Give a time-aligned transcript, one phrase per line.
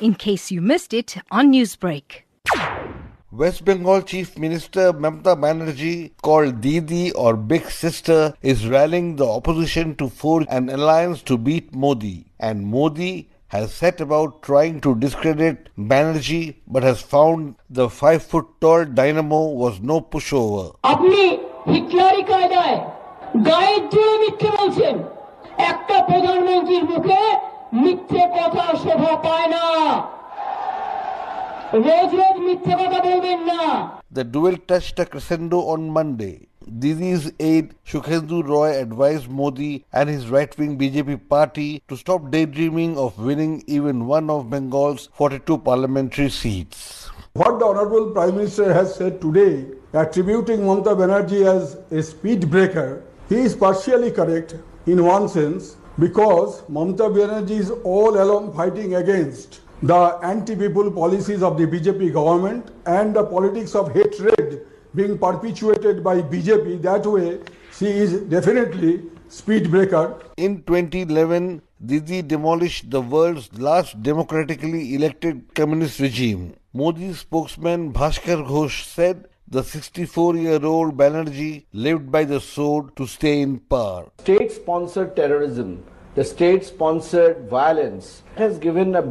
[0.00, 2.22] in case you missed it on Newsbreak.
[3.32, 9.94] West Bengal Chief Minister Mamata Banerjee, called Didi or Big Sister, is rallying the opposition
[9.96, 12.26] to forge an alliance to beat Modi.
[12.40, 18.46] And Modi has set about trying to discredit Banerjee but has found the five foot
[18.60, 20.66] tall dynamo was no pushover.
[20.92, 21.22] আপনি
[21.72, 22.76] হিটলারি কায়দায়
[23.48, 24.94] গায়ের জোরে মিথ্যে বলছেন
[25.70, 27.22] একটা প্রধানমন্ত্রীর মুখে
[27.82, 29.64] মিথ্যে কথা শোভা পায় না
[31.86, 33.62] রোজ রোজ মিথ্যে কথা বলবেন না
[34.16, 36.36] The duel touched a crescendo on Monday.
[37.14, 42.96] is aide Sukhendu Roy advised Modi and his right wing BJP party to stop daydreaming
[43.04, 47.10] of winning even one of Bengal's 42 parliamentary seats.
[47.34, 49.54] What the Honorable Prime Minister has said today,
[49.92, 52.88] attributing Mamata Banerjee as a speed breaker,
[53.28, 59.60] he is partially correct in one sense because Mamata Banerjee is all along fighting against
[59.82, 66.22] the anti-people policies of the BJP government and the politics of hatred being perpetuated by
[66.22, 66.82] BJP.
[66.82, 67.40] That way,
[67.72, 70.18] she is definitely speed breaker.
[70.36, 76.54] In 2011, Didi demolished the world's last democratically elected communist regime.
[76.72, 83.60] Modi's spokesman Bhaskar Ghosh said the 64-year-old Banerjee lived by the sword to stay in
[83.60, 84.10] power.
[84.18, 85.84] State sponsored terrorism,
[86.16, 89.02] the state sponsored violence has given a,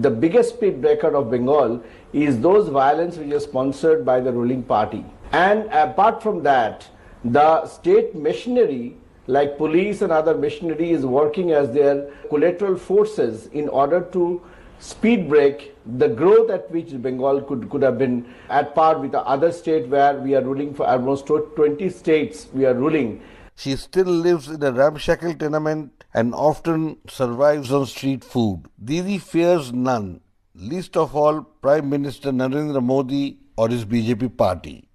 [0.00, 1.82] the biggest speed breaker of Bengal
[2.14, 5.04] is those violence which are sponsored by the ruling party.
[5.32, 6.88] And apart from that,
[7.24, 13.68] the state machinery like police and other machinery is working as their collateral forces in
[13.68, 14.42] order to
[14.82, 19.20] speed break the growth at which Bengal could, could have been at par with the
[19.20, 23.22] other state where we are ruling for almost 20 states we are ruling.
[23.54, 28.64] She still lives in a ramshackle tenement and often survives on street food.
[28.82, 30.20] Didi fears none,
[30.54, 34.88] least of all Prime Minister Narendra Modi or his BJP party.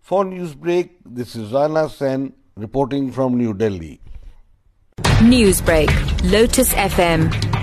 [0.00, 4.00] For Newsbreak, this is Rana Sen reporting from New Delhi.
[5.20, 5.90] Newsbreak,
[6.30, 7.49] Lotus FM,